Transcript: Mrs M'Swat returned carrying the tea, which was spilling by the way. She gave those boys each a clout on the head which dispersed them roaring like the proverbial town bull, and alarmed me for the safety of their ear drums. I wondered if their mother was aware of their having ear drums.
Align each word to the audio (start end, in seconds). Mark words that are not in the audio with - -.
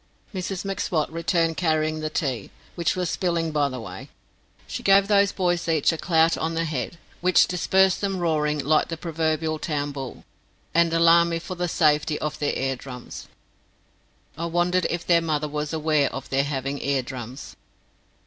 Mrs 0.33 0.65
M'Swat 0.65 1.11
returned 1.11 1.57
carrying 1.57 1.99
the 1.99 2.09
tea, 2.09 2.49
which 2.73 2.95
was 2.95 3.07
spilling 3.07 3.51
by 3.51 3.69
the 3.69 3.79
way. 3.79 4.09
She 4.65 4.81
gave 4.81 5.07
those 5.07 5.31
boys 5.31 5.67
each 5.67 5.91
a 5.91 5.97
clout 5.99 6.35
on 6.39 6.55
the 6.55 6.65
head 6.65 6.97
which 7.19 7.45
dispersed 7.45 8.01
them 8.01 8.17
roaring 8.17 8.57
like 8.57 8.87
the 8.87 8.97
proverbial 8.97 9.59
town 9.59 9.91
bull, 9.91 10.25
and 10.73 10.91
alarmed 10.91 11.29
me 11.29 11.37
for 11.37 11.53
the 11.53 11.67
safety 11.67 12.17
of 12.17 12.39
their 12.39 12.53
ear 12.57 12.75
drums. 12.75 13.27
I 14.35 14.45
wondered 14.47 14.87
if 14.89 15.05
their 15.05 15.21
mother 15.21 15.47
was 15.47 15.71
aware 15.71 16.11
of 16.11 16.29
their 16.29 16.45
having 16.45 16.81
ear 16.81 17.03
drums. 17.03 17.55